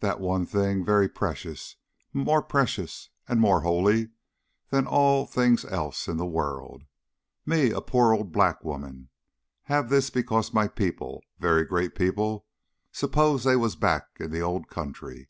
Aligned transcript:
That 0.00 0.18
one 0.18 0.46
thing 0.46 0.82
very 0.82 1.10
precious, 1.10 1.76
more 2.14 2.40
precious 2.42 3.10
and 3.28 3.38
more 3.38 3.60
holy 3.60 4.08
than 4.70 4.86
all 4.86 5.26
thing 5.26 5.58
else 5.68 6.08
in 6.08 6.16
the 6.16 6.24
world. 6.24 6.84
Me, 7.44 7.70
a 7.70 7.82
poor 7.82 8.14
old 8.14 8.32
black 8.32 8.64
woman, 8.64 9.10
have 9.64 9.90
this 9.90 10.08
because 10.08 10.54
my 10.54 10.68
people, 10.68 11.22
very 11.38 11.66
great 11.66 11.94
people, 11.94 12.46
'spose 12.92 13.44
they 13.44 13.56
was 13.56 13.76
back 13.76 14.06
in 14.18 14.30
the 14.30 14.40
old 14.40 14.70
country. 14.70 15.28